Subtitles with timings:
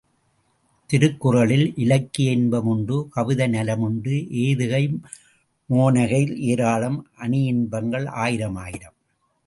[0.89, 4.83] திருக்குறளில் இலக்கிய இன்பம் உண்டு கவிதை நலமுண்டு எதுகை
[5.69, 8.97] மோனைகள் ஏராளம் அணியின்பங்கள் ஆயிரமாயிரம்.